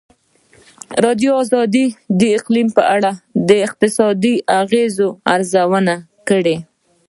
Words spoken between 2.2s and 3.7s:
اقلیم په اړه د